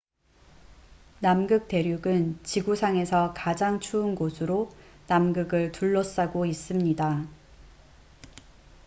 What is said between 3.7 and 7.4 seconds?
추운 곳으로 남극을 둘러싸고 있습니다